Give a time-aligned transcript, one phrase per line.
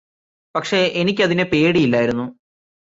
[0.55, 2.25] പക്ഷെ എനിക്കതിനെ പേടിയില്ലായിരുന്നു